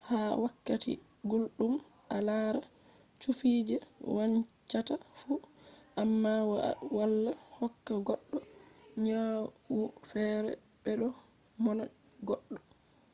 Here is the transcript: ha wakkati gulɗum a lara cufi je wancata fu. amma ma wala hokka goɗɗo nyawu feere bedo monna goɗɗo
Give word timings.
ha 0.09 0.19
wakkati 0.43 0.91
gulɗum 1.29 1.73
a 2.15 2.17
lara 2.27 2.61
cufi 3.21 3.49
je 3.67 3.75
wancata 4.15 4.95
fu. 5.19 5.31
amma 6.01 6.33
ma 6.49 6.49
wala 6.97 7.31
hokka 7.57 7.93
goɗɗo 8.07 8.37
nyawu 9.03 9.77
feere 10.09 10.51
bedo 10.83 11.07
monna 11.63 11.83
goɗɗo 12.27 12.55